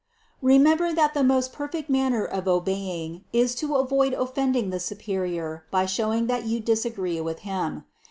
[0.39, 0.53] 451.
[0.79, 5.65] Remember that the most perfect manner of obey ing is to avoid offending the superior
[5.69, 7.83] by showing that you disagree with him.